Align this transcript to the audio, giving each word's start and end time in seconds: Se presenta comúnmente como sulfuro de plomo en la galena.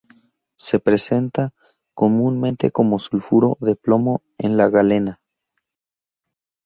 Se 0.55 0.79
presenta 0.79 1.53
comúnmente 1.93 2.71
como 2.71 2.97
sulfuro 2.97 3.59
de 3.61 3.75
plomo 3.75 4.23
en 4.39 4.57
la 4.57 4.67
galena. 4.67 5.21